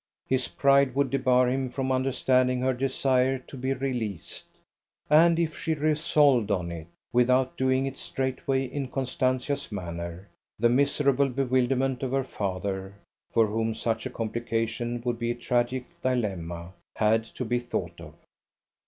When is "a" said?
14.07-14.09, 15.29-15.35